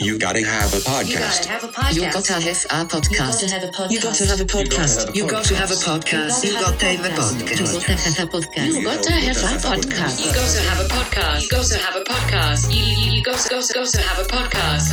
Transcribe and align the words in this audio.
You 0.00 0.18
gotta 0.18 0.44
have 0.44 0.74
a 0.74 0.78
You 0.78 0.82
gotta 0.82 1.06
podcast. 1.06 1.44
have 1.44 1.62
a 1.62 1.68
podcast. 1.68 1.94
You 1.94 2.00
gotta 2.00 2.34
have 2.34 2.42
a 2.42 2.48
podcast. 2.48 2.82
You 3.12 3.20
gotta 3.30 3.46
have 3.54 3.62
a 3.62 3.64
podcast. 3.70 3.92
You 3.92 4.00
got 4.00 4.14
to 4.16 4.24
have 4.26 4.40
a 4.40 4.44
podcast. 4.44 5.14
You 5.14 5.30
got 5.30 5.44
to 5.44 5.54
have 5.54 5.70
a 5.70 5.74
podcast. 5.74 6.44
You 6.44 6.50
got 6.50 6.64
to 6.64 7.94
have 8.02 8.18
a 8.18 8.26
podcast. 8.26 8.74
You 8.74 8.82
got 8.82 9.04
to 9.04 9.14
have 9.14 9.54
a 9.54 9.62
podcast. 9.62 10.18
You 10.18 10.34
got 10.34 10.50
to 10.50 10.58
have 10.66 10.80
a 10.80 10.88
podcast. 10.88 11.42
You 11.42 11.48
got 11.48 11.64
to 11.66 11.78
have 11.78 11.94
a 11.94 12.02
podcast. 12.02 12.74
You, 12.74 12.82
you, 12.82 13.12
you 13.12 13.22
got 13.22 13.38
to, 13.38 13.48
got 13.48 13.86
to 13.86 14.00
have 14.02 14.18
a 14.18 14.28
podcast. 14.28 14.90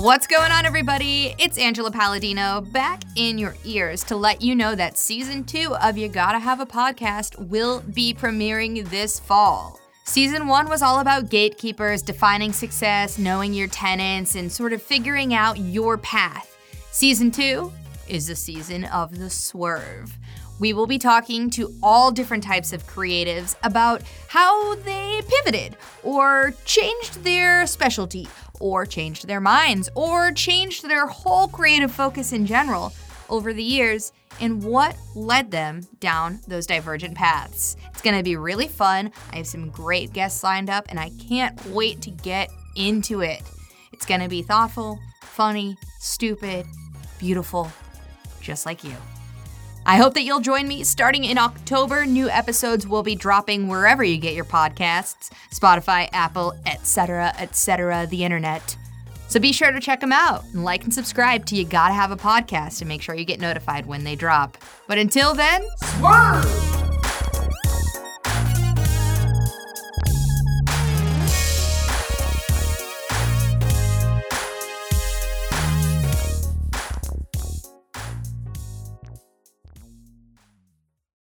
What's 0.00 0.28
going 0.28 0.52
on, 0.52 0.64
everybody? 0.64 1.34
It's 1.36 1.58
Angela 1.58 1.90
Palladino 1.90 2.60
back 2.60 3.02
in 3.16 3.38
your 3.38 3.56
ears 3.64 4.04
to 4.04 4.14
let 4.14 4.42
you 4.42 4.54
know 4.54 4.76
that 4.76 4.96
season 4.96 5.42
two 5.42 5.74
of 5.82 5.98
You 5.98 6.06
Gotta 6.06 6.38
Have 6.38 6.60
a 6.60 6.66
Podcast 6.66 7.36
will 7.48 7.80
be 7.80 8.14
premiering 8.14 8.88
this 8.90 9.18
fall. 9.18 9.80
Season 10.06 10.46
one 10.46 10.68
was 10.68 10.82
all 10.82 11.00
about 11.00 11.30
gatekeepers, 11.30 12.02
defining 12.02 12.52
success, 12.52 13.18
knowing 13.18 13.54
your 13.54 13.68
tenants, 13.68 14.34
and 14.34 14.52
sort 14.52 14.74
of 14.74 14.82
figuring 14.82 15.32
out 15.32 15.58
your 15.58 15.96
path. 15.96 16.58
Season 16.90 17.30
two 17.30 17.72
is 18.06 18.26
the 18.26 18.36
season 18.36 18.84
of 18.84 19.18
the 19.18 19.30
swerve. 19.30 20.18
We 20.60 20.74
will 20.74 20.86
be 20.86 20.98
talking 20.98 21.48
to 21.50 21.74
all 21.82 22.12
different 22.12 22.44
types 22.44 22.74
of 22.74 22.86
creatives 22.86 23.56
about 23.62 24.02
how 24.28 24.74
they 24.74 25.22
pivoted, 25.26 25.78
or 26.02 26.52
changed 26.66 27.24
their 27.24 27.66
specialty, 27.66 28.28
or 28.60 28.84
changed 28.84 29.26
their 29.26 29.40
minds, 29.40 29.88
or 29.94 30.32
changed 30.32 30.86
their 30.86 31.06
whole 31.06 31.48
creative 31.48 31.90
focus 31.90 32.34
in 32.34 32.44
general 32.44 32.92
over 33.28 33.52
the 33.52 33.62
years, 33.62 34.12
and 34.40 34.62
what 34.62 34.96
led 35.14 35.50
them 35.50 35.86
down 36.00 36.40
those 36.48 36.66
divergent 36.66 37.14
paths. 37.14 37.76
It's 37.90 38.02
gonna 38.02 38.22
be 38.22 38.36
really 38.36 38.68
fun. 38.68 39.12
I 39.32 39.36
have 39.36 39.46
some 39.46 39.70
great 39.70 40.12
guests 40.12 40.42
lined 40.42 40.70
up, 40.70 40.86
and 40.88 40.98
I 40.98 41.10
can't 41.28 41.58
wait 41.66 42.00
to 42.02 42.10
get 42.10 42.50
into 42.76 43.20
it. 43.20 43.42
It's 43.92 44.06
gonna 44.06 44.28
be 44.28 44.42
thoughtful, 44.42 44.98
funny, 45.22 45.76
stupid, 46.00 46.66
beautiful, 47.18 47.70
just 48.40 48.66
like 48.66 48.84
you. 48.84 48.96
I 49.86 49.98
hope 49.98 50.14
that 50.14 50.22
you'll 50.22 50.40
join 50.40 50.66
me 50.66 50.82
starting 50.82 51.24
in 51.24 51.36
October. 51.36 52.06
New 52.06 52.30
episodes 52.30 52.86
will 52.86 53.02
be 53.02 53.14
dropping 53.14 53.68
wherever 53.68 54.02
you 54.02 54.16
get 54.16 54.34
your 54.34 54.46
podcasts 54.46 55.30
Spotify, 55.52 56.08
Apple, 56.12 56.54
etc., 56.64 57.34
etc., 57.38 58.06
the 58.08 58.24
internet. 58.24 58.76
So 59.28 59.40
be 59.40 59.52
sure 59.52 59.72
to 59.72 59.80
check 59.80 60.00
them 60.00 60.12
out 60.12 60.44
and 60.52 60.64
like 60.64 60.84
and 60.84 60.94
subscribe 60.94 61.44
to 61.46 61.56
You 61.56 61.64
Gotta 61.64 61.94
Have 61.94 62.10
a 62.10 62.16
Podcast 62.16 62.78
to 62.78 62.84
make 62.84 63.02
sure 63.02 63.14
you 63.14 63.24
get 63.24 63.40
notified 63.40 63.86
when 63.86 64.04
they 64.04 64.14
drop. 64.14 64.56
But 64.86 64.98
until 64.98 65.34
then, 65.34 65.64
swerve! 65.98 66.73